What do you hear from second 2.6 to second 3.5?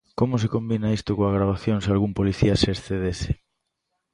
se excedese?